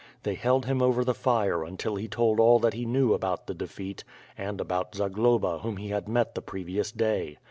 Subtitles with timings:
[0.23, 3.53] They held him over the fire until he told all that he knew about the
[3.53, 4.03] defeat,
[4.35, 7.37] and about Zagloba whom he had met the previous day.